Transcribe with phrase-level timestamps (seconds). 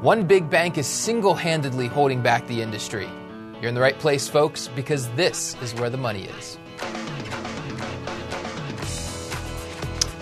[0.00, 3.06] One big bank is single handedly holding back the industry.
[3.60, 6.56] You're in the right place, folks, because this is where the money is.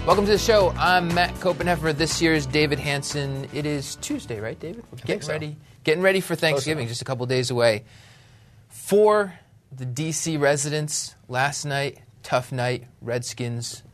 [0.04, 0.74] Welcome to the show.
[0.76, 1.96] I'm Matt Koppenheffer.
[1.96, 3.48] This year's David Hanson.
[3.52, 4.82] It is Tuesday, right, David?
[4.90, 5.30] We're getting so.
[5.32, 6.88] ready, getting ready for Thanksgiving.
[6.88, 7.84] Just a couple days away.
[8.66, 9.38] For
[9.70, 12.88] the DC residents, last night, tough night.
[13.00, 13.84] Redskins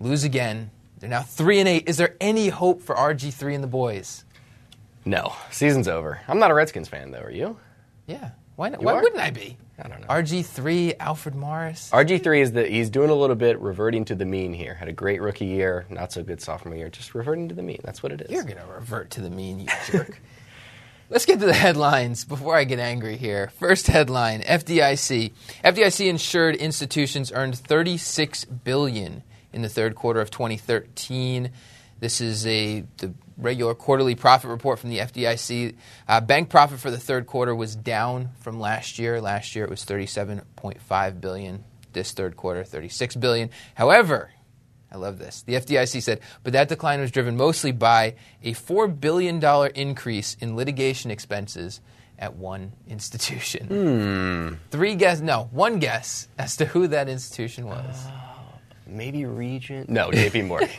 [0.00, 0.70] lose again.
[1.00, 1.86] They're now three and eight.
[1.86, 4.24] Is there any hope for RG three and the boys?
[5.04, 6.20] No, season's over.
[6.28, 7.20] I'm not a Redskins fan, though.
[7.20, 7.58] Are you?
[8.06, 8.30] Yeah.
[8.56, 8.80] Why not?
[8.80, 9.02] You Why are?
[9.02, 9.56] wouldn't I be?
[9.82, 10.06] I don't know.
[10.06, 11.90] RG three, Alfred Morris.
[11.92, 14.74] RG3 is the he's doing a little bit reverting to the mean here.
[14.74, 16.88] Had a great rookie year, not so good sophomore year.
[16.88, 17.80] Just reverting to the mean.
[17.82, 18.30] That's what it is.
[18.30, 20.20] You're going to revert to the mean, you jerk.
[21.10, 23.50] Let's get to the headlines before I get angry here.
[23.58, 25.32] First headline: FDIC.
[25.64, 31.50] FDIC insured institutions earned 36 billion in the third quarter of 2013.
[32.00, 35.74] This is a the regular quarterly profit report from the FDIC.
[36.06, 39.20] Uh, bank profit for the third quarter was down from last year.
[39.20, 41.64] Last year it was 37.5 billion.
[41.92, 43.50] This third quarter, 36 billion.
[43.74, 44.30] However,
[44.90, 45.42] I love this.
[45.42, 49.42] The FDIC said, but that decline was driven mostly by a $4 billion
[49.74, 51.80] increase in litigation expenses
[52.18, 54.60] at one institution.
[54.70, 58.06] Three guess, no, one guess as to who that institution was.
[58.86, 59.88] Maybe Regent.
[59.88, 60.68] No, JP Morgan.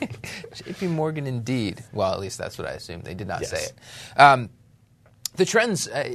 [0.54, 1.84] JP Morgan, indeed.
[1.92, 3.04] Well, at least that's what I assumed.
[3.04, 3.50] They did not Yes.
[3.50, 3.74] say it.
[4.20, 4.50] Um,
[5.36, 6.08] the trends, uh,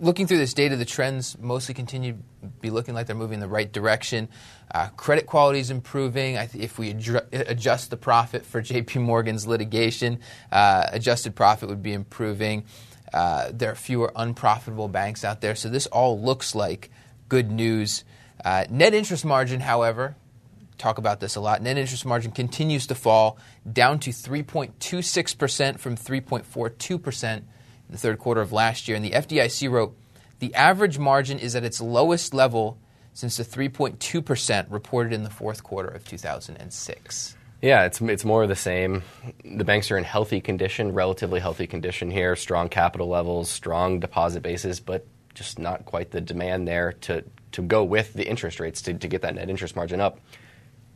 [0.00, 3.40] looking through this data, the trends mostly continue to be looking like they're moving in
[3.40, 4.28] the right direction.
[4.74, 6.36] Uh, credit quality is improving.
[6.36, 10.20] I th- if we adru- adjust the profit for JP Morgan's litigation,
[10.52, 12.64] uh, adjusted profit would be improving.
[13.12, 16.90] Uh, there are fewer unprofitable banks out there, so this all looks like
[17.28, 18.04] good news.
[18.44, 20.16] Uh, net interest margin, however,
[20.78, 21.62] talk about this a lot.
[21.62, 23.38] Net interest margin continues to fall
[23.70, 27.44] down to 3.26% from 3.42% in
[27.90, 28.96] the third quarter of last year.
[28.96, 29.96] And the FDIC wrote
[30.38, 32.78] the average margin is at its lowest level
[33.12, 37.36] since the 3.2% reported in the fourth quarter of 2006.
[37.62, 39.02] yeah, it's it's more of the same.
[39.44, 42.36] The banks are in healthy condition, relatively healthy condition here.
[42.36, 47.62] Strong capital levels, strong deposit bases, but just not quite the demand there to to
[47.62, 50.18] go with the interest rates to, to get that net interest margin up.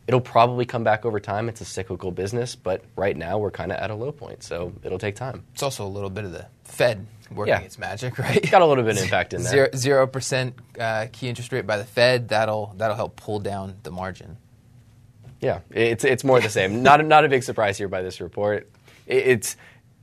[0.09, 1.49] It'll probably come back over time.
[1.49, 4.73] It's a cyclical business, but right now we're kind of at a low point, so
[4.83, 5.43] it'll take time.
[5.53, 7.59] It's also a little bit of the Fed working Yeah.
[7.61, 8.49] its magic, right?
[8.49, 9.69] Got a little bit of impact in there.
[9.75, 12.29] Zero percent uh, key interest rate by the Fed.
[12.29, 14.37] That'll that'll help pull down the margin.
[15.41, 16.81] Yeah, it's it's more the same.
[16.81, 18.67] Not a, not a big surprise here by this report.
[19.05, 19.57] It, it's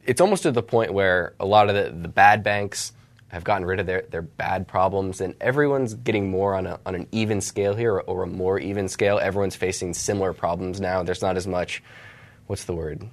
[0.04, 2.92] it's almost to the point where a lot of the, the bad banks
[3.28, 6.94] have gotten rid of their, their bad problems, and everyone's getting more on a, on
[6.94, 9.18] an even scale here, or, or a more even scale.
[9.18, 11.02] Everyone's facing similar problems now.
[11.02, 11.82] There's not as much,
[12.46, 13.04] what's the word,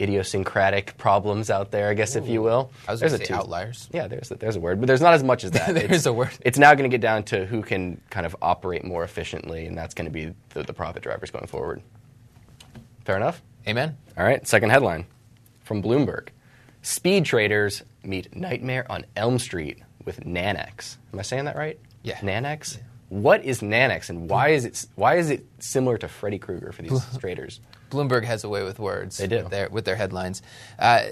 [0.00, 2.70] idiosyncratic problems out there, I guess, if you will.
[2.86, 3.88] I was There's a say two- outliers.
[3.92, 5.66] yeah, there's a, there's a word, but there's not as much as that.
[5.74, 6.30] There It's- a word.
[6.42, 9.76] It's now going to get down to who can kind of operate more efficiently, and
[9.78, 11.82] that's going to be the, the profit drivers going forward.
[13.04, 13.40] Fair enough.
[13.68, 13.96] Amen.
[14.18, 14.46] All right.
[14.46, 15.06] Second headline
[15.64, 16.28] from Bloomberg:
[16.82, 20.96] Speed traders meet nightmare on Elm Street with Nanex.
[21.12, 21.78] Am I saying that right?
[22.02, 22.16] Yeah.
[22.18, 22.78] Nanex.
[23.08, 26.82] What is Nanex, and why is it why is it similar to Freddy Krueger for
[26.82, 27.60] these traders?
[27.90, 29.18] Bloomberg has a way with words.
[29.18, 29.42] They do.
[29.42, 30.42] with their, with their headlines.
[30.76, 31.02] Uh,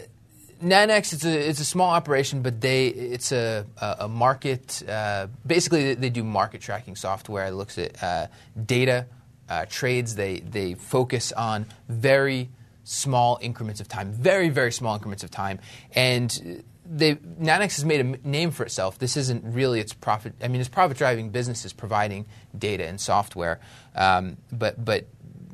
[0.62, 4.82] Nanex, it's a it's a small operation, but they it's a a, a market.
[4.88, 7.47] Uh, basically, they, they do market tracking software.
[7.47, 8.26] It looks at uh,
[8.65, 9.06] data
[9.49, 10.15] uh, trades.
[10.16, 12.50] They they focus on very
[12.82, 15.61] small increments of time, very very small increments of time,
[15.94, 18.98] and they Nanex has made a name for itself.
[18.98, 20.34] This isn't really its profit.
[20.42, 23.60] I mean, its profit driving business is providing data and software,
[23.94, 25.06] um, but but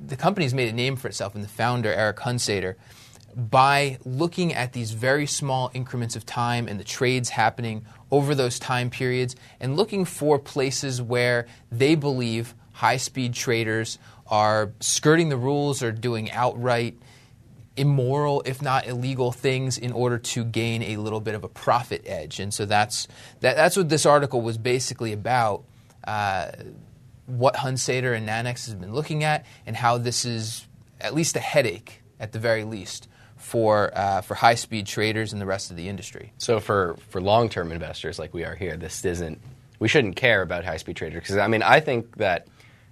[0.05, 2.75] the company's made a name for itself, and the founder Eric Hunsader
[3.37, 8.59] by looking at these very small increments of time and the trades happening over those
[8.59, 15.37] time periods and looking for places where they believe high speed traders are skirting the
[15.37, 16.97] rules or doing outright
[17.81, 22.03] immoral, if not illegal, things in order to gain a little bit of a profit
[22.05, 22.39] edge.
[22.39, 23.09] And so that's
[23.41, 25.65] that, that's what this article was basically about.
[26.05, 26.51] Uh,
[27.27, 30.67] what Hunsader and Nanex has been looking at, and how this is
[31.01, 33.07] at least a headache, at the very least,
[33.37, 36.33] for uh, for high speed traders and the rest of the industry.
[36.39, 39.41] So for for long term investors like we are here, this isn't.
[39.79, 42.49] We shouldn't care about high speed traders because I mean I think that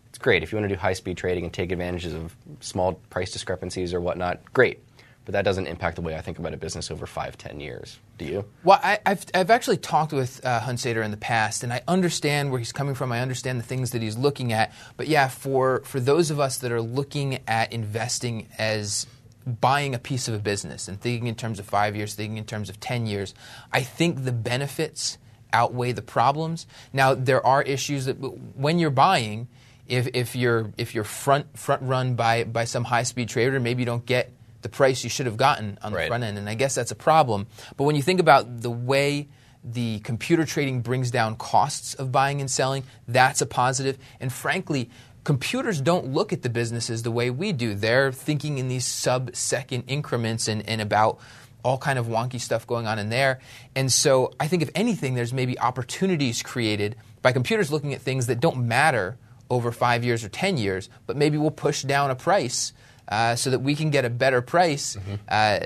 [0.08, 2.94] it's great if you want to do high speed trading and take advantages of small
[3.10, 4.40] price discrepancies or whatnot.
[4.52, 4.82] Great,
[5.24, 7.98] but that doesn't impact the way I think about a business over five, ten years.
[8.16, 8.44] Do you?
[8.64, 12.50] Well, I, I've, I've actually talked with uh, Hunsader in the past, and I understand
[12.50, 13.12] where he's coming from.
[13.12, 14.72] I understand the things that he's looking at.
[14.96, 19.06] But yeah, for, for those of us that are looking at investing as
[19.46, 22.44] buying a piece of a business and thinking in terms of five years, thinking in
[22.44, 23.34] terms of 10 years,
[23.72, 25.18] I think the benefits
[25.52, 26.66] outweigh the problems.
[26.92, 29.48] Now, there are issues that when you're buying,
[29.88, 33.82] if, if you're, if you're front, front run by, by some high speed trader, maybe
[33.82, 34.30] you don't get
[34.62, 36.08] the price you should have gotten on the Right.
[36.08, 36.36] front end.
[36.38, 37.46] And I guess that's a problem.
[37.76, 39.28] But when you think about the way
[39.64, 43.98] the computer trading brings down costs of buying and selling, that's a positive.
[44.20, 44.90] And frankly,
[45.24, 47.74] computers don't look at the businesses the way we do.
[47.74, 51.18] They're thinking in these sub second increments and, and about
[51.64, 53.40] all kind of wonky stuff going on in there.
[53.74, 58.26] And so I think if anything, there's maybe opportunities created by computers looking at things
[58.26, 59.18] that don't matter
[59.50, 62.72] over five years or 10 years, but maybe we'll push down a price
[63.08, 64.96] uh, so that we can get a better price
[65.30, 65.58] uh,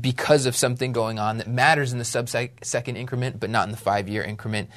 [0.00, 3.70] because of something going on that matters in the sub second increment, but not in
[3.70, 4.68] the five year increment.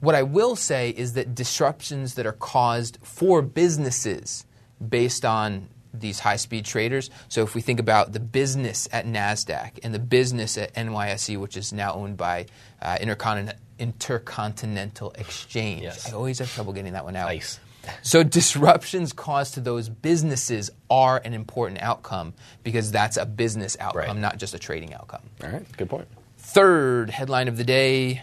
[0.00, 4.44] What I will say is that disruptions that are caused for businesses
[4.86, 7.08] based on these high speed traders.
[7.28, 11.56] So if we think about the business at NASDAQ and the business at NYSE, which
[11.56, 12.46] is now owned by
[12.82, 16.10] uh, Intercontin- Intercontinental Exchange, Yes.
[16.12, 17.28] I always have trouble getting that one out.
[17.28, 17.58] Nice.
[18.02, 24.00] So disruptions caused to those businesses are an important outcome because that's a business outcome,
[24.08, 24.16] Right.
[24.16, 25.22] not just a trading outcome.
[25.42, 26.08] All right, good point.
[26.38, 28.22] Third headline of the day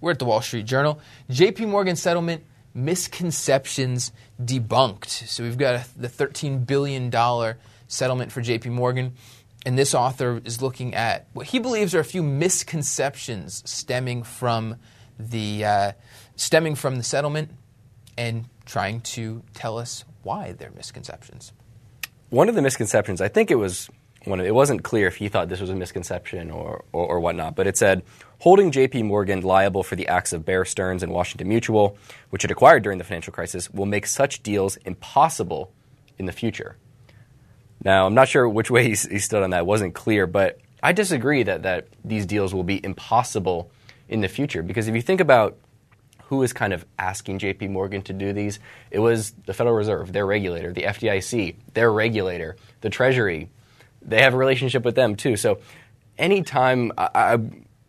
[0.00, 1.00] we're at the Wall Street Journal.
[1.30, 2.42] JP Morgan settlement
[2.74, 4.12] misconceptions
[4.42, 5.28] debunked.
[5.28, 7.10] So we've got the $13 billion
[7.88, 9.14] settlement for JP Morgan.
[9.64, 14.76] And this author is looking at what he believes are a few misconceptions stemming from
[15.18, 15.92] the, uh,
[16.34, 17.50] stemming from the settlement
[18.16, 21.52] and trying to tell us why they're misconceptions.
[22.30, 23.90] One of the misconceptions, I think it was
[24.24, 27.20] one of, it wasn't clear if he thought this was a misconception or, or, or
[27.20, 28.02] whatnot, but it said
[28.38, 31.96] holding JP Morgan liable for the acts of Bear Stearns and Washington Mutual,
[32.30, 35.72] which it acquired during the financial crisis, will make such deals impossible
[36.18, 36.76] in the future.
[37.84, 39.60] Now, I'm not sure which way he, he stood on that.
[39.60, 43.70] It wasn't clear, but I disagree that, that these deals will be impossible
[44.08, 45.58] in the future because if you think about
[46.32, 48.58] who is kind of asking JP Morgan to do these,
[48.90, 53.50] it was the Federal Reserve, their regulator, the FDIC, their regulator, the Treasury.
[54.00, 55.36] They have a relationship with them too.
[55.36, 55.58] So
[56.16, 57.38] anytime, I, I,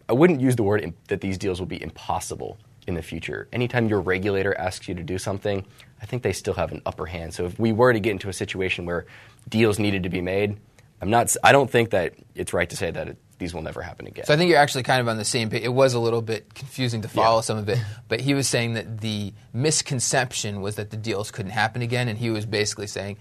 [0.10, 3.48] I wouldn't use the word im- that these deals will be impossible in the future.
[3.54, 5.66] Anytime your regulator asks you to do something,
[6.02, 7.34] I think they still have an upper hand.
[7.34, 9.06] So if we were to get into a situation where
[9.48, 10.58] deals needed to be made,
[11.00, 11.34] I'm not.
[11.46, 14.26] I don't think that it's right to say that it, these will never happen again.
[14.26, 15.64] So I think you're actually kind of on the same page.
[15.64, 17.42] It was a little bit confusing to follow Yeah.
[17.42, 21.52] some of it, but he was saying that the misconception was that the deals couldn't
[21.52, 23.18] happen again, and he was basically saying,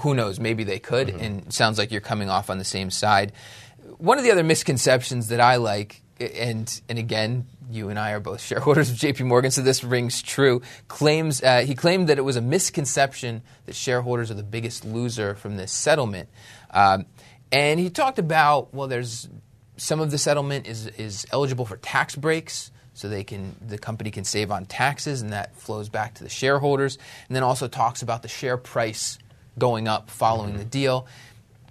[0.00, 1.20] who knows, maybe they could, Mm-hmm.
[1.24, 3.32] and it sounds like you're coming off on the same side.
[3.98, 8.20] One of the other misconceptions that I like, and and again, you and I are
[8.20, 9.24] both shareholders of J.P.
[9.24, 10.62] Morgan, so this rings true.
[10.88, 15.34] Claims uh, he claimed that it was a misconception that shareholders are the biggest loser
[15.34, 16.28] from this settlement,
[16.70, 17.04] um,
[17.54, 19.28] and he talked about well, there's
[19.76, 22.70] some of the settlement is is eligible for tax breaks.
[22.96, 26.30] So they can, the company can save on taxes, and that flows back to the
[26.30, 26.96] shareholders.
[27.26, 29.18] And then also talks about the share price
[29.58, 30.68] going up following the mm-hmm.
[30.68, 31.08] deal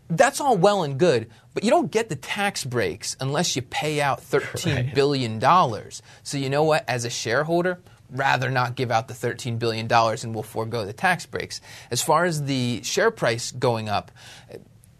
[0.09, 4.01] that's all well and good, but you don't get the tax breaks unless you pay
[4.01, 6.01] out thirteen billion dollars.
[6.23, 6.87] So you know what?
[6.87, 10.93] As a shareholder, rather not give out the thirteen billion dollars and we'll forego the
[10.93, 11.61] tax breaks.
[11.91, 14.11] As far as the share price going up.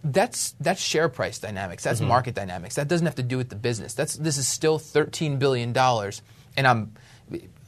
[0.03, 1.83] That's that's share price dynamics.
[1.83, 2.75] That's market dynamics.
[2.75, 3.93] That doesn't have to do with the business.
[3.93, 6.21] That's this is still thirteen billion dollars,
[6.57, 6.93] and I'm,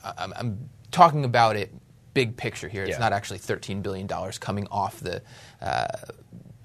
[0.04, 1.74] I'm I'm talking about it
[2.14, 2.84] big picture here.
[2.84, 3.00] It's Yeah.
[3.00, 5.22] not actually thirteen billion dollars coming off the
[5.62, 5.88] uh,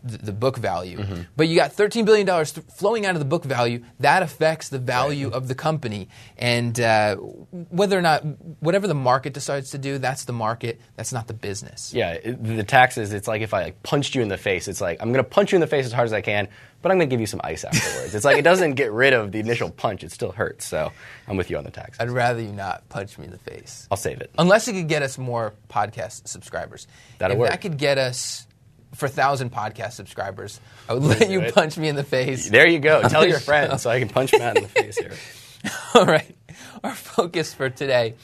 [0.03, 0.99] the, the book value.
[0.99, 1.23] Mm-hmm.
[1.37, 3.85] But you got $13 billion th- flowing out of the book value.
[4.01, 6.09] That affects the value of the company.
[6.39, 8.25] And uh, whether or not,
[8.61, 10.81] whatever the market decides to do, that's the market.
[10.97, 11.93] That's not the business.
[11.95, 13.13] Yeah, it, the taxes.
[13.13, 14.69] It's like if I like punched you in the face.
[14.69, 16.49] It's like I'm going to punch you in the face as hard as I can,
[16.83, 18.15] but I'm going to give you some ice afterwards.
[18.15, 20.05] it's like it doesn't get rid of the initial punch.
[20.05, 20.67] It still hurts.
[20.67, 20.93] So
[21.29, 22.01] I'm with you on the taxes.
[22.01, 23.87] I'd rather you not punch me in the face.
[23.91, 24.31] I'll save it.
[24.39, 26.87] Unless it could get us more podcast subscribers.
[27.19, 27.51] That'll if work.
[27.51, 28.47] that could get us
[28.95, 32.49] for 1,000 podcast subscribers, I would let you punch me in the face.
[32.49, 33.03] There you go.
[33.03, 35.13] Tell your your friends so I can punch Matt in the face here.
[35.95, 36.37] All right.
[36.83, 38.15] Our focus for today.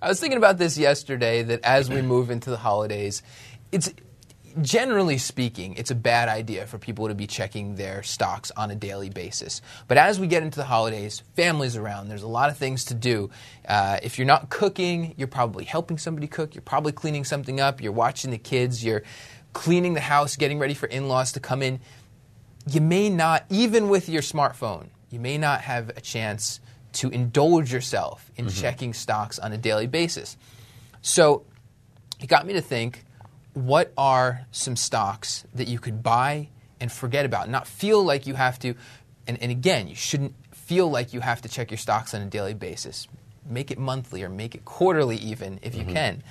[0.00, 3.22] I was thinking about this yesterday that as we move into the holidays,
[3.72, 3.92] it's
[4.62, 8.74] generally speaking, it's a bad idea for people to be checking their stocks on a
[8.74, 9.60] daily basis.
[9.88, 12.94] But as we get into the holidays, families around, there's a lot of things to
[12.94, 13.30] do.
[13.68, 17.82] Uh, if you're not cooking, you're probably helping somebody cook, you're probably cleaning something up,
[17.82, 19.02] you're watching the kids, you're
[19.64, 21.80] cleaning the house, getting ready for in laws to come in
[22.68, 26.60] you may not, even with your smartphone, you may not have a chance
[26.94, 30.36] to indulge yourself in checking stocks on a daily basis.
[31.00, 31.44] So
[32.20, 33.04] it got me to think
[33.52, 36.48] what are some stocks that you could buy
[36.80, 38.74] and forget about, not feel like you have to.
[39.28, 42.26] And, and again, you shouldn't feel like you have to check your stocks on a
[42.26, 43.06] daily basis.
[43.48, 45.92] Make it monthly or make it quarterly, even if you Mm-hmm.
[45.92, 46.22] can.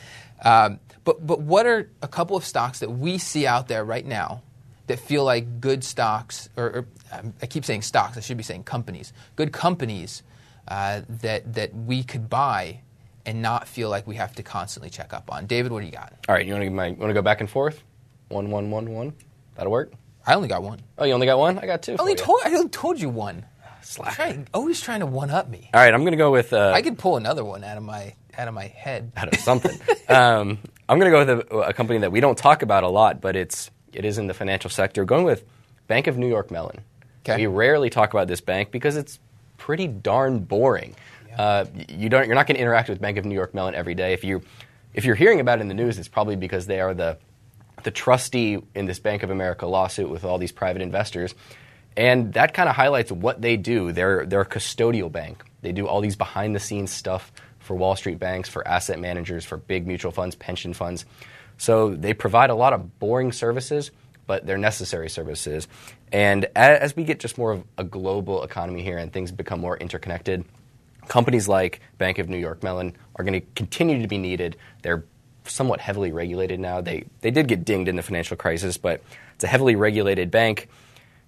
[0.43, 4.05] Um, but but what are a couple of stocks that we see out there right
[4.05, 4.41] now
[4.87, 8.43] that feel like good stocks, or, or um, I keep saying stocks, I should be
[8.43, 10.23] saying companies, good companies
[10.67, 12.81] uh, that that we could buy
[13.25, 15.45] and not feel like we have to constantly check up on.
[15.45, 16.13] David, what do you got?
[16.27, 17.83] All right, you want to want to go back and forth?
[18.29, 19.13] One, one, one, one.
[19.55, 19.93] That'll work.
[20.25, 20.81] I only got one.
[20.97, 21.59] Oh, you only got one?
[21.59, 21.93] I got two.
[21.93, 23.45] I only told I only told you one.
[23.81, 24.15] Slacker.
[24.15, 25.69] Trying, always trying to one up me.
[25.71, 26.53] All right, I'm going to go with.
[26.53, 29.11] Uh, I could pull another one out of my out of my head.
[29.15, 29.79] out of something.
[30.09, 32.89] um, I'm going to go with a, a company that we don't talk about a
[32.89, 35.05] lot, but it's it is in the financial sector.
[35.05, 35.43] Going with
[35.87, 36.81] Bank of New York Mellon.
[37.23, 37.37] 'Kay.
[37.37, 39.19] We rarely talk about this bank because it's
[39.57, 40.95] pretty darn boring.
[41.37, 43.95] Uh, you don't, you're not going to interact with Bank of New York Mellon every
[43.95, 44.13] day.
[44.13, 44.41] If you
[44.93, 47.17] if you're hearing about it in the news, it's probably because they are the
[47.83, 51.35] the trustee in this Bank of America lawsuit with all these private investors.
[51.97, 53.91] And that kind of highlights what they do.
[53.91, 55.43] They're, they're a custodial bank.
[55.61, 57.31] They do all these behind the scenes stuff
[57.65, 61.05] for Wall Street banks, for asset managers, for big mutual funds, pension funds.
[61.57, 63.91] So they provide a lot of boring services,
[64.27, 65.67] but they're necessary services.
[66.11, 69.77] And as we get just more of a global economy here and things become more
[69.77, 70.45] interconnected,
[71.07, 74.57] companies like Bank of New York Mellon are going to continue to be needed.
[74.81, 75.05] They're
[75.45, 76.81] somewhat heavily regulated now.
[76.81, 79.01] They they did get dinged in the financial crisis, but
[79.35, 80.69] it's a heavily regulated bank.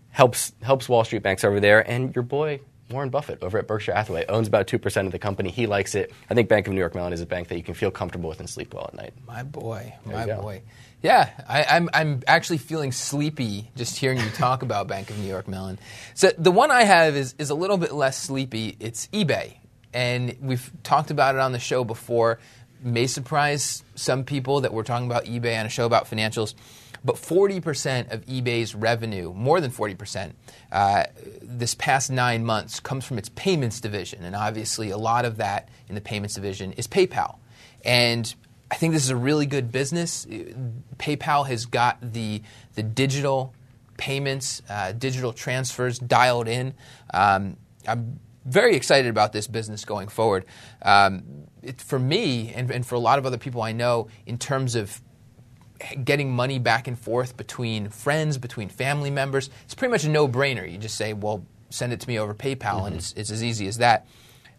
[0.10, 3.94] Helps helps Wall Street banks over there, and your boy Warren Buffett over at Berkshire
[3.94, 5.50] Hathaway owns about two percent of the company.
[5.52, 6.14] He likes it.
[6.30, 8.30] I think Bank of New York Mellon is a bank that you can feel comfortable
[8.30, 9.14] with and sleep well at night.
[9.28, 10.62] My boy, There my boy.
[11.02, 15.28] Yeah, I, I'm I'm actually feeling sleepy just hearing you talk about Bank of New
[15.28, 15.80] York Mellon.
[16.14, 18.78] So the one I have is is a little bit less sleepy.
[18.80, 19.58] It's eBay,
[19.94, 22.40] and we've talked about it on the show before.
[22.82, 26.54] May surprise some people that we're talking about eBay on a show about financials.
[27.08, 30.34] But 40% of eBay's revenue, more than 40%,
[30.74, 31.06] uh,
[31.42, 34.26] this past nine months comes from its payments division.
[34.26, 37.38] And obviously, a lot of that in the payments division is PayPal.
[37.86, 38.36] And
[38.70, 40.28] I think this is a really good business.
[40.98, 42.42] PayPal has got the,
[42.76, 43.54] the digital
[43.96, 46.74] payments, uh, digital transfers dialed in.
[47.14, 47.56] Um,
[47.88, 50.44] I'm very excited about this business going forward.
[50.82, 51.24] Um,
[51.64, 54.76] it, for me, and, and for a lot of other people I know, in terms
[54.76, 55.02] of
[56.04, 60.28] getting money back and forth between friends, between family members, it's pretty much a no
[60.28, 60.70] brainer.
[60.70, 63.68] You just say, well, send it to me over PayPal, and it's, it's as easy
[63.68, 64.08] as that.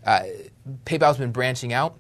[0.05, 0.23] Uh,
[0.85, 1.97] PayPal's been branching out.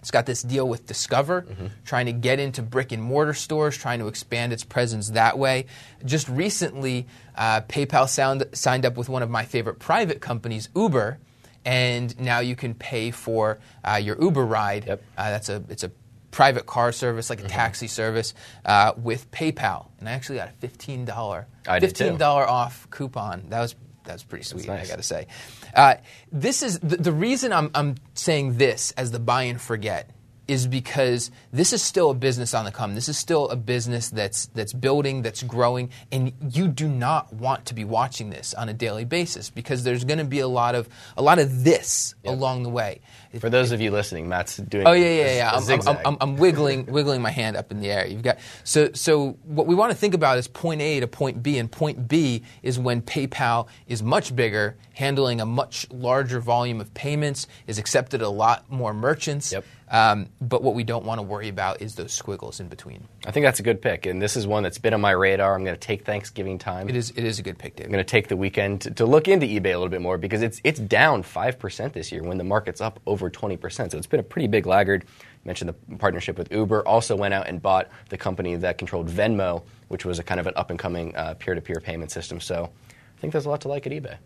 [0.00, 1.46] It's got this deal with Discover,
[1.84, 5.66] trying to get into brick and mortar stores, trying to expand its presence that way.
[6.04, 7.06] Just recently,
[7.36, 11.18] uh, PayPal sound, signed up with one of my favorite private companies, Uber,
[11.64, 14.86] and now you can pay for uh, your Uber ride.
[14.86, 15.02] Yep.
[15.16, 15.92] Uh, that's a it's a
[16.32, 17.42] private car service, Mm-hmm.
[17.42, 18.34] like a taxi service,
[18.64, 22.04] uh, with PayPal, and I actually got a fifteen dollar I did too.
[22.04, 23.44] fifteen dollar off coupon.
[23.50, 24.66] That was that was pretty sweet.
[24.66, 24.86] nice.
[24.86, 25.28] I got to say.
[25.72, 25.94] Uh,
[26.32, 30.10] this is the, the reason I'm, I'm saying this as the buy and forget
[30.48, 32.96] is because this is still a business on the come.
[32.96, 37.66] This is still a business that's that's building, that's growing, and you do not want
[37.66, 40.74] to be watching this on a daily basis because there's going to be a lot
[40.74, 43.00] of a lot of this along the way.
[43.38, 44.86] For those of you listening, Matt's doing.
[44.86, 45.76] Oh yeah, yeah, yeah.
[45.76, 46.16] a I'm, I'm.
[46.20, 48.06] I'm, wiggling, wiggling my hand up in the air.
[48.06, 49.38] You've got so so.
[49.44, 52.42] What we want to think about is point A to point B, and point B
[52.62, 58.22] is when PayPal is much bigger, handling a much larger volume of payments, is accepted
[58.22, 59.52] a lot more merchants.
[59.52, 59.64] Yep.
[59.92, 63.06] Um, but what we don't want to worry about is those squiggles in between.
[63.26, 65.54] I think that's a good pick, and this is one that's been on my radar.
[65.54, 66.88] I'm going to take Thanksgiving time.
[66.88, 69.04] It is it is a good pick, I'm going to take the weekend to, to
[69.04, 72.22] look into eBay a little bit more because it's it's down five percent this year
[72.22, 73.92] when the market's up over twenty percent.
[73.92, 75.04] So it's been a pretty big laggard.
[75.04, 76.86] You mentioned the partnership with Uber.
[76.86, 80.46] Also went out and bought the company that controlled Venmo, which was a kind of
[80.46, 82.40] an up and coming uh, peer to peer payment system.
[82.40, 84.16] So I think there's a lot to like at eBay.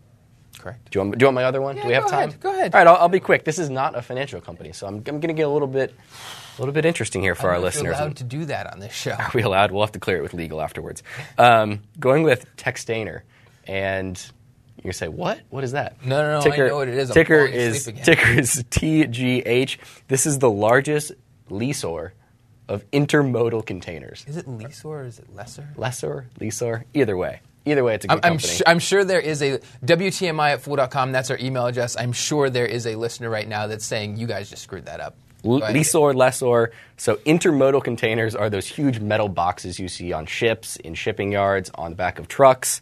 [0.59, 0.89] Correct.
[0.89, 1.75] Do you, want, do you want my other one?
[1.75, 2.29] Yeah, do we have go time?
[2.29, 2.73] ahead, go ahead.
[2.73, 3.43] All right, I'll, I'll be quick.
[3.43, 5.93] This is not a financial company, so I'm, I'm going to get a little bit,
[6.57, 7.99] a little bit interesting here for I our don't know if you're listeners.
[7.99, 9.11] allowed to do that on this show.
[9.11, 9.71] Are we allowed?
[9.71, 11.03] We'll have to clear it with legal afterwards.
[11.37, 13.21] Um, going with Textainer,
[13.67, 14.19] and
[14.77, 15.41] you're gonna say what?
[15.49, 16.03] What is that?
[16.05, 17.09] No, no, no, I Ticker, know what it is.
[17.09, 19.77] I'm ticker is ticker is TGH.
[20.07, 21.11] This is the largest
[21.49, 22.11] leasor
[22.67, 24.23] of intermodal containers.
[24.27, 25.69] Is it Lesor or is it Lesser?
[25.75, 27.39] Lessor, leasor, either way.
[27.65, 28.53] Either way, it's a good I'm, I'm, company.
[28.53, 31.11] su- I'm sure there is a WTMI at fool.com.
[31.11, 31.97] That's our email address.
[31.97, 35.01] I'm sure there is a listener right now that's saying you guys just screwed that
[35.01, 35.15] up.
[35.43, 36.71] L- Go lessor.
[36.95, 41.69] So intermodal containers are those huge metal boxes you see on ships, in shipping yards,
[41.75, 42.81] on the back of trucks.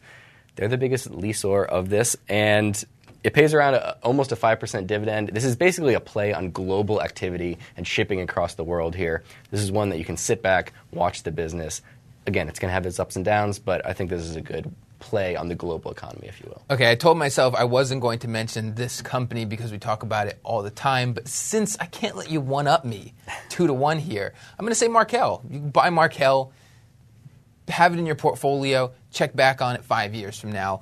[0.56, 2.82] They're the biggest leasor of this, and
[3.24, 5.30] it pays around a, almost a five percent dividend.
[5.30, 8.96] This is basically a play on global activity and shipping across the world.
[8.96, 11.82] Here, this is one that you can sit back, watch the business.
[12.28, 14.42] again, it's going to have its ups and downs, but I think this is a
[14.42, 16.64] good play on the global economy, if you will.
[16.70, 20.28] Okay, I told myself I wasn't going to mention this company because we talk about
[20.28, 23.14] it all the time, but since I can't let you one up me
[23.50, 25.44] two to one here, I'm going to say Markel.
[25.50, 26.52] You buy Markel,
[27.68, 30.82] have it in your portfolio, check back on it five years from now.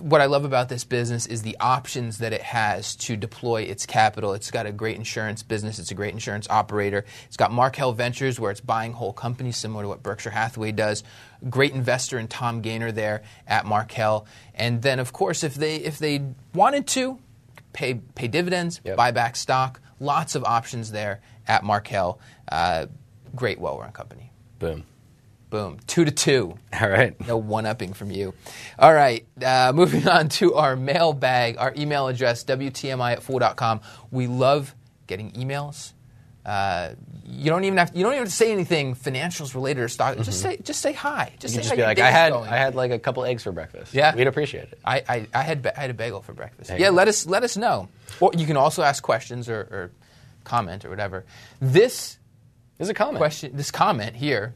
[0.00, 3.86] What I love about this business is the options that it has to deploy its
[3.86, 4.34] capital.
[4.34, 7.04] It's got a great insurance business, it's a great insurance operator.
[7.26, 11.04] It's got Markel Ventures, where it's buying whole companies, similar to what Berkshire Hathaway does.
[11.48, 14.26] Great investor in Tom Gaynor there at Markel.
[14.54, 16.20] And then, of course, if they, if they
[16.52, 17.20] wanted to,
[17.72, 18.96] pay, pay dividends, Yep.
[18.96, 22.18] buy back stock, lots of options there at Markel.
[22.50, 22.86] Uh,
[23.36, 24.32] great, well run company.
[24.58, 24.84] Boom.
[25.50, 25.78] Boom.
[25.86, 26.58] Two to two.
[26.80, 27.18] All right.
[27.26, 28.34] No one upping from you.
[28.78, 33.80] All right, uh, moving on to our mailbag, our email address, WTMI at fool.com.
[34.10, 34.74] We love
[35.06, 35.92] getting emails.
[36.44, 36.94] Uh,
[37.26, 40.16] you don't even have you don't even have to say anything financials related or stock.
[40.16, 41.32] Just say just say hi.
[41.38, 42.48] Just You say just be like, I had, going.
[42.48, 43.92] I had like a couple eggs for breakfast.
[43.92, 44.14] Yeah.
[44.14, 44.78] We'd appreciate it.
[44.82, 46.68] I, I, I had I had a bagel for breakfast.
[46.68, 46.94] There Yeah, go.
[46.94, 47.88] let us let us know.
[48.20, 49.90] Or you can also ask questions or, or
[50.44, 51.26] comment or whatever.
[51.60, 52.18] This
[52.78, 53.18] is a comment.
[53.18, 54.54] question, this comment here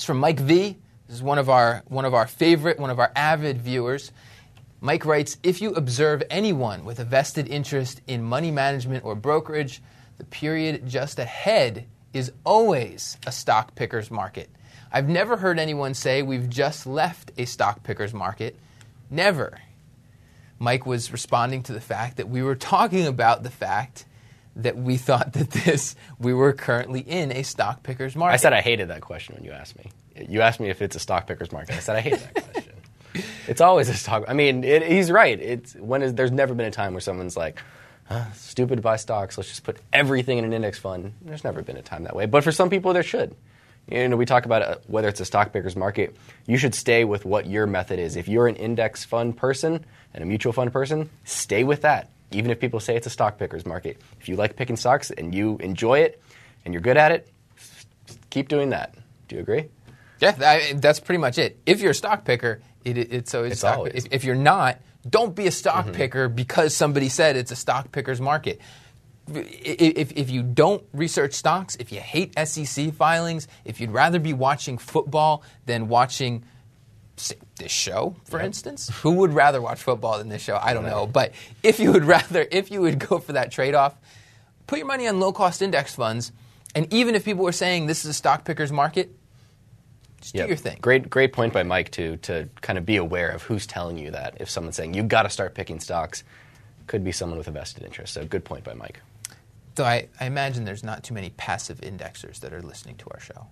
[0.00, 0.78] is from Mike V.
[1.06, 4.12] This is one of our one of our favorite, one of our avid viewers.
[4.80, 9.82] Mike writes, if you observe anyone with a vested interest in money management or brokerage,
[10.16, 14.48] the period just ahead is always a stock picker's market.
[14.90, 18.56] I've never heard anyone say we've just left a stock picker's market.
[19.10, 19.58] Never.
[20.58, 24.06] Mike was responding to the fact that we were talking about the fact
[24.56, 28.34] that we thought that this we were currently in a stock picker's market.
[28.34, 29.90] I said I hated that question when you asked me.
[30.28, 31.76] You asked me if it's a stock picker's market.
[31.76, 32.72] I said I hate that question.
[33.48, 34.24] It's always a stock.
[34.28, 35.38] I mean, it, he's right.
[35.40, 37.60] It's when is, there's never been a time where someone's like,
[38.34, 39.36] "Stupid to buy stocks.
[39.36, 42.26] Let's just put everything in an index fund." There's never been a time that way.
[42.26, 43.34] But for some people, there should.
[43.90, 46.16] You know, we talk about uh, whether it's a stock picker's market.
[46.46, 48.14] You should stay with what your method is.
[48.14, 52.10] If you're an index fund person and a mutual fund person, stay with that.
[52.32, 55.34] Even if people say it's a stock picker's market, if you like picking stocks and
[55.34, 56.22] you enjoy it
[56.64, 57.28] and you're good at it,
[58.30, 58.94] keep doing that.
[59.28, 59.68] Do you agree?
[60.20, 61.58] Yeah, I, that's pretty much it.
[61.66, 63.92] If you're a stock picker, it, it- it's always It's always.
[63.94, 65.94] If, if you're not, don't be a stock mm-hmm.
[65.94, 68.60] picker because somebody said it's a stock picker's market.
[69.32, 74.32] If, if you don't research stocks, if you hate SEC filings, if you'd rather be
[74.32, 76.44] watching football than watching
[77.56, 80.58] this show, for instance, who would rather watch football than this show?
[80.60, 81.06] I don't know.
[81.06, 83.94] But if you would rather, if you would go for that trade off,
[84.66, 86.32] put your money on low cost index funds.
[86.74, 89.10] And even if people were saying this is a stock picker's market,
[90.20, 90.44] just Yep.
[90.46, 90.78] do your thing.
[90.80, 94.10] Great, great point by Mike too to kind of be aware of who's telling you
[94.12, 94.36] that.
[94.40, 96.22] If someone's saying you've got to start picking stocks,
[96.86, 98.14] could be someone with a vested interest.
[98.14, 99.00] So good point by Mike.
[99.76, 103.20] Though I, I imagine there's not too many passive indexers that are listening to our
[103.20, 103.46] show.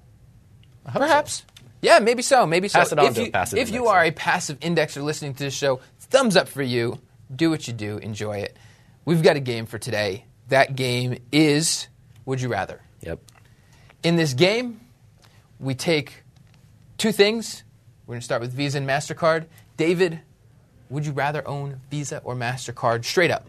[0.84, 1.44] Perhaps.
[1.80, 2.46] Yeah, maybe so.
[2.46, 2.78] Maybe so.
[2.80, 5.34] Pass it on if to a you, passive if you are a passive indexer listening
[5.34, 7.00] to this show, thumbs up for you.
[7.34, 7.98] Do what you do.
[7.98, 8.56] Enjoy it.
[9.04, 10.24] We've got a game for today.
[10.48, 11.88] That game is
[12.24, 12.80] Would You Rather.
[13.02, 13.20] Yep.
[14.02, 14.80] In this game,
[15.60, 16.24] we take
[16.96, 17.64] two things.
[18.06, 19.46] We're going to start with Visa and MasterCard.
[19.76, 20.20] David,
[20.88, 23.46] would you rather own Visa or MasterCard straight up?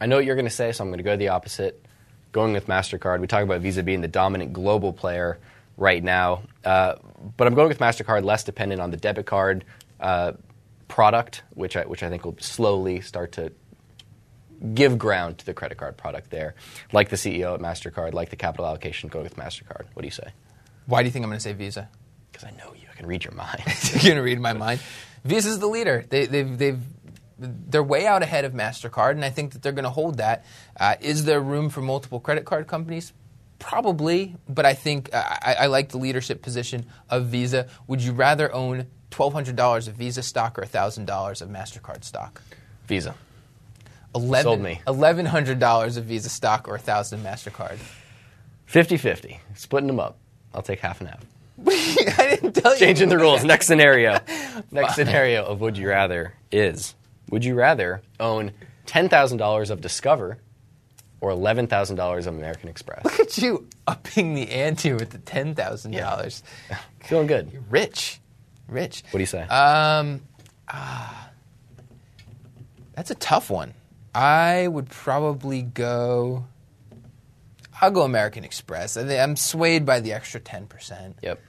[0.00, 1.84] I know what you're going to say, so I'm going to go the opposite.
[2.32, 3.20] Going with Mastercard.
[3.20, 5.38] We talk about Visa being the dominant global player
[5.76, 6.96] right now, uh,
[7.36, 9.64] but I'm going with Mastercard, less dependent on the debit card
[10.00, 10.32] uh,
[10.88, 13.52] product, which I, which I think will slowly start to
[14.74, 16.54] give ground to the credit card product there.
[16.92, 19.86] Like the CEO at Mastercard, like the capital allocation, going with Mastercard.
[19.94, 20.32] What do you say?
[20.86, 21.88] Why do you think I'm going to say Visa?
[22.30, 22.86] Because I know you.
[22.90, 23.62] I can read your mind.
[23.92, 24.80] You're going to read my mind.
[25.24, 26.04] Visa's the leader.
[26.08, 26.80] They, they've, they've,
[27.38, 30.44] they're way out ahead of MasterCard, and I think that they're going to hold that.
[30.78, 33.12] Uh, is there room for multiple credit card companies?
[33.62, 37.68] Probably, but I think uh, I, I like the leadership position of Visa.
[37.86, 42.42] Would you rather own $1,200 of Visa stock or $1,000 of MasterCard stock?
[42.88, 43.14] Visa.
[44.16, 44.80] 11, Sold me.
[44.86, 47.78] $1,100 of Visa stock or 1000 of MasterCard.
[48.66, 49.40] 50 50.
[49.54, 50.18] Splitting them up.
[50.52, 51.24] I'll take half and half.
[52.18, 52.80] I didn't tell you.
[52.80, 53.44] Changing the rules.
[53.44, 54.18] Next scenario.
[54.72, 56.94] Next scenario of Would You Rather is
[57.30, 58.50] Would you rather own
[58.86, 60.38] $10,000 of Discover
[61.22, 63.04] or $11,000 on American Express?
[63.04, 66.42] Look at you upping the ante with the $10,000.
[67.04, 67.50] Feeling good.
[67.52, 68.20] You're rich.
[68.66, 69.04] Rich.
[69.10, 69.42] What do you say?
[69.42, 70.20] Um,
[70.68, 71.30] ah,
[72.94, 73.72] that's a tough one.
[74.14, 76.44] I would probably go.
[77.80, 78.96] I'll go American Express.
[78.96, 81.16] I think I'm swayed by the extra ten percent.
[81.22, 81.40] yep.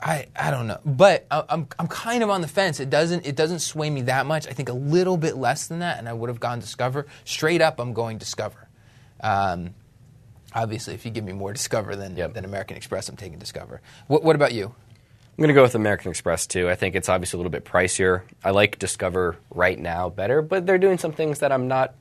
[0.00, 2.78] I, I don't know, but I- I'm I'm kind of on the fence.
[2.78, 4.46] It doesn't it doesn't sway me that much.
[4.46, 7.06] I think a little bit less than that, and I would have gone Discover.
[7.24, 8.67] Straight up, I'm going Discover.
[9.20, 9.74] Um,
[10.54, 12.34] obviously, if you give me more Discover than Yep.
[12.34, 13.80] than American Express, I'm taking Discover.
[14.06, 14.66] What, what about you?
[14.66, 16.68] I'm going to go with American Express too.
[16.68, 18.22] I think it's obviously a little bit pricier.
[18.42, 21.94] I like Discover right now better, but they're doing some things that I'm not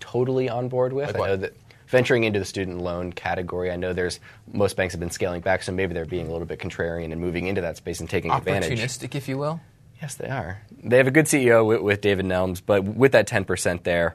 [0.00, 1.14] totally on board with.
[1.14, 1.54] Like I know that
[1.86, 4.18] venturing into the student loan category, I know there's
[4.52, 7.20] most banks have been scaling back, so maybe they're being a little bit contrarian and
[7.20, 8.78] moving into that space and taking advantage.
[8.78, 9.60] Opportunistic, if you will.
[10.02, 10.60] Yes, they are.
[10.82, 14.14] They have a good CEO with, with David Nelms, but with that 10% there,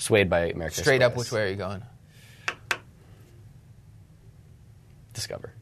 [0.00, 1.82] swayed by American Straight up, which way are you going?
[5.12, 5.52] Discover.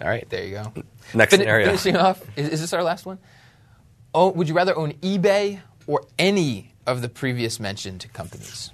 [0.00, 0.28] All right.
[0.28, 0.72] There you go.
[1.14, 1.66] Next Fin- scenario.
[1.66, 3.18] Finishing off, is, is this our last one?
[4.14, 8.70] Oh, would you rather own eBay or any of the previous mentioned companies?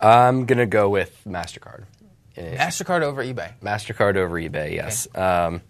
[0.00, 1.84] I'm going to go with MasterCard.
[2.36, 3.52] Eh, Mastercard over eBay.
[3.60, 5.08] MasterCard over eBay, yes.
[5.14, 5.62] Um,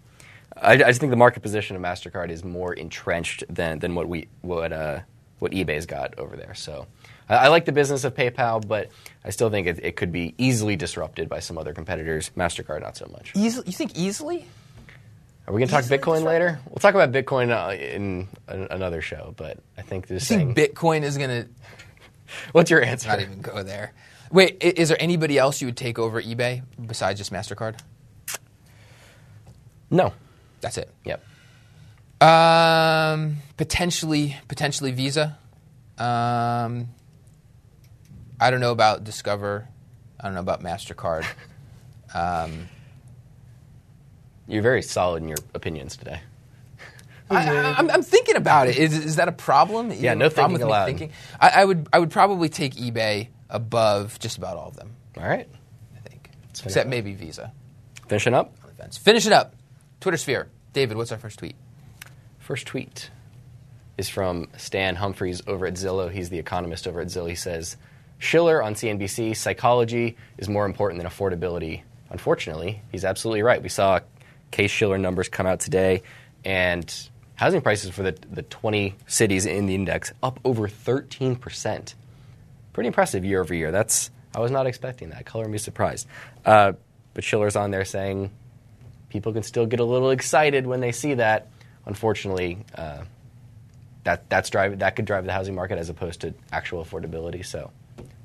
[0.55, 4.09] I, I just think the market position of MasterCard is more entrenched than, than what,
[4.09, 4.99] we, what, uh,
[5.39, 6.53] what eBay's got over there.
[6.55, 6.87] So
[7.29, 8.89] I, I like the business of PayPal, but
[9.23, 12.31] I still think it, it could be easily disrupted by some other competitors.
[12.35, 13.31] MasterCard, not so much.
[13.35, 14.45] Easily, you think easily?
[15.47, 16.25] Are we going to talk Bitcoin disrupted?
[16.25, 16.59] later?
[16.67, 20.53] We'll talk about Bitcoin uh, in an, another show, but I think this You thing.
[20.55, 21.47] think Bitcoin is going to
[22.51, 23.07] what's your answer?
[23.07, 23.93] not even go there?
[24.29, 27.79] Wait, is there anybody else you would take over eBay besides just Mastercard?
[29.89, 30.13] No.
[30.59, 30.89] That's it.
[31.05, 31.23] Yep.
[32.19, 35.37] Um, potentially, potentially Visa.
[35.97, 36.89] Um,
[38.39, 39.67] I don't know about Discover.
[40.19, 41.25] I don't know about Mastercard.
[42.13, 42.69] Um,
[44.47, 46.21] You're very solid in your opinions today.
[47.29, 48.77] I, I'm thinking about it.
[48.77, 49.91] Is, is that a problem?
[49.91, 50.85] Yeah, no problem thinking me.
[50.85, 51.11] Thinking?
[51.39, 51.89] I, I would.
[51.91, 54.95] I would probably take eBay above just about all of them.
[55.17, 55.49] All right.
[55.95, 56.29] I think,
[56.63, 57.51] except maybe Visa.
[58.07, 58.53] Finishing up.
[58.63, 58.97] On the fence.
[58.97, 59.55] Finish it up.
[59.99, 60.47] Twitter sphere.
[60.71, 61.57] David, what's our first tweet?
[62.47, 63.09] First tweet
[63.97, 66.09] is from Stan Humphries over at Zillow.
[66.09, 67.27] He's the economist over at Zillow.
[67.27, 67.75] He says,
[68.19, 71.81] Shiller on CNBC, psychology is more important than affordability.
[72.09, 73.61] Unfortunately, he's absolutely right.
[73.61, 73.99] We saw
[74.51, 76.03] Case Shiller numbers come out today,
[76.45, 76.89] and
[77.35, 81.95] housing prices for the, the 20 cities in the index up over 13%.
[82.71, 83.71] Pretty impressive year over year.
[83.71, 85.25] That's I was not expecting that.
[85.25, 86.07] Color me surprised.
[86.45, 86.71] Uh,
[87.13, 88.31] but Shiller's on there saying
[89.09, 91.49] people can still get a little excited when they see that.
[91.87, 93.03] Unfortunately, uh,
[94.03, 97.45] that that's drive that could drive the housing market as opposed to actual affordability.
[97.45, 97.71] So,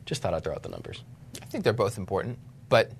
[0.04, 1.02] just thought I'd throw out the numbers.
[1.40, 2.90] I think they're both important, but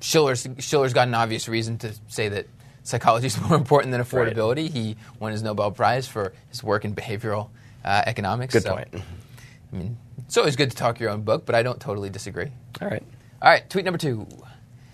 [0.00, 2.46] Shiller's Shiller's got an obvious reason to say that
[2.82, 4.70] psychology is more important than affordability.
[4.70, 7.48] He won his Nobel Prize for his work in behavioral
[7.84, 8.52] uh, economics.
[8.52, 8.88] Good so, point.
[8.94, 12.50] I mean, it's always good to talk your own book, but I don't totally disagree.
[12.80, 13.02] All right.
[13.42, 14.26] All right, tweet number two.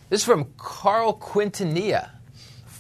[0.09, 2.11] This is from Carl Quintanilla,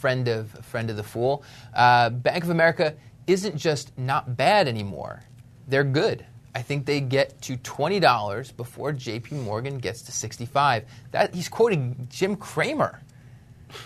[0.00, 1.42] friend of friend of the fool.
[1.74, 2.94] Uh, Bank of America
[3.26, 5.22] isn't just not bad anymore;
[5.68, 6.24] they're good.
[6.54, 9.36] I think they get to twenty dollars before J.P.
[9.36, 10.84] Morgan gets to sixty-five.
[11.12, 13.00] That he's quoting Jim Cramer.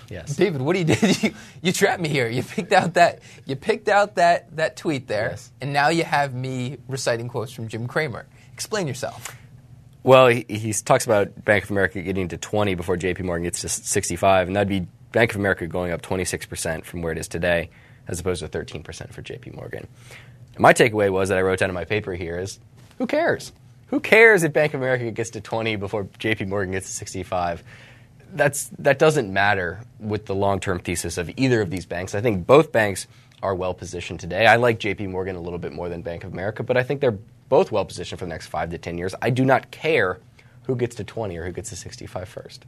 [0.08, 0.34] Yes.
[0.34, 1.22] David, what do you did?
[1.22, 2.26] You, you trapped me here.
[2.26, 5.52] You picked out that you picked out that that tweet there, Yes.
[5.60, 8.24] and now you have me reciting quotes from Jim Cramer.
[8.54, 9.36] Explain yourself.
[10.02, 13.62] Well, he, he talks about Bank of America getting to 20 before JP Morgan gets
[13.62, 17.28] to 65, and that'd be Bank of America going up 26% from where it is
[17.28, 17.70] today,
[18.08, 19.86] as opposed to 13% for JP Morgan.
[20.54, 22.58] And my takeaway was that I wrote down in my paper here is
[22.98, 23.52] who cares?
[23.86, 27.62] Who cares if Bank of America gets to 20 before JP Morgan gets to 65?
[28.32, 32.16] That's, that doesn't matter with the long term thesis of either of these banks.
[32.16, 33.06] I think both banks
[33.40, 34.46] are well positioned today.
[34.46, 37.00] I like JP Morgan a little bit more than Bank of America, but I think
[37.00, 39.14] they're both well positioned for the next five to 10 years.
[39.22, 40.18] I do not care
[40.64, 42.64] who gets to 20 or who gets to 65 first.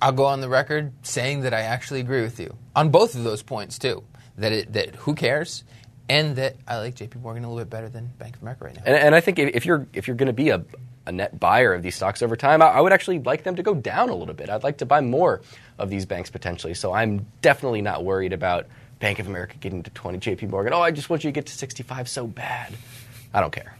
[0.00, 3.24] I'll go on the record saying that I actually agree with you on both of
[3.24, 4.04] those points too.
[4.38, 5.64] That it, that who cares,
[6.08, 7.18] and that I like J.P.
[7.20, 8.82] Morgan a little bit better than Bank of America right now.
[8.84, 10.62] And, and I think if, you're if you're going to be a,
[11.06, 13.62] a net buyer of these stocks over time, I, I would actually like them to
[13.62, 14.50] go down a little bit.
[14.50, 15.40] I'd like to buy more
[15.78, 16.74] of these banks potentially.
[16.74, 18.66] So I'm definitely not worried about
[18.98, 20.46] Bank of America getting to 20, J.P.
[20.46, 20.72] Morgan.
[20.72, 22.74] Oh, I just want you to get to 65 so bad.
[23.32, 23.76] I don't care.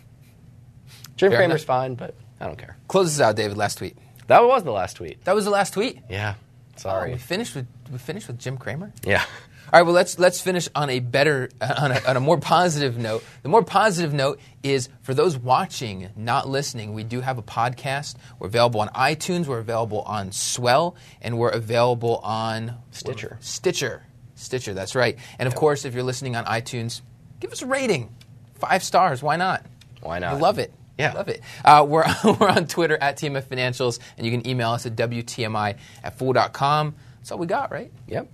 [1.17, 1.67] Jim Fair Cramer's enough.
[1.67, 2.77] fine, but I don't care.
[2.89, 3.57] Close this out, David.
[3.57, 3.97] Last tweet.
[4.29, 5.25] That was the last tweet.
[5.25, 6.01] That was the last tweet.
[6.11, 6.35] Yeah.
[6.39, 7.13] Oh, Sorry.
[7.13, 8.93] we finished with we finished with Jim Cramer.
[9.05, 9.25] yeah.
[9.73, 12.99] All right, well let's let's finish on a better on a, on a more positive
[12.99, 13.25] note.
[13.43, 16.95] The more positive note is for those watching, not listening.
[16.95, 18.15] We do have a podcast.
[18.39, 19.47] We're available on iTunes.
[19.47, 23.39] We're available on Swell, and we're available on Stitcher.
[23.41, 24.05] Stitcher,
[24.37, 24.73] Stitcher.
[24.73, 25.19] That's right.
[25.41, 27.01] And of course, if you're listening on iTunes,
[27.41, 28.15] give us a rating,
[28.55, 29.21] five stars.
[29.21, 29.67] Why not?
[30.01, 30.35] Why not?
[30.35, 30.73] I love it.
[30.99, 31.13] Yeah.
[31.13, 31.43] Love it.
[31.65, 32.05] Uh, we're,
[32.41, 36.95] we're on Twitter at TMF Financials, and you can email us at WTMI at fool.com.
[37.19, 37.93] That's all we got, right?
[38.09, 38.31] Yep.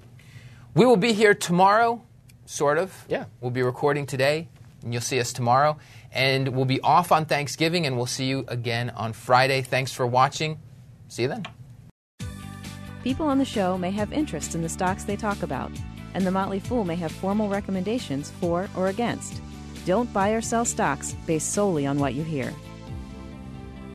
[0.74, 2.02] We will be here tomorrow,
[2.46, 3.04] sort of.
[3.08, 3.24] Yeah.
[3.40, 4.48] We'll be recording today,
[4.82, 5.78] and you'll see us tomorrow.
[6.12, 9.62] And we'll be off on Thanksgiving, and we'll see you again on Friday.
[9.62, 10.60] Thanks for watching.
[11.08, 11.44] See you then.
[13.02, 15.72] People on the show may have interest in the stocks they talk about,
[16.14, 19.40] and The Motley Fool may have formal recommendations for or against.
[19.84, 22.52] Don't buy or sell stocks based solely on what you hear.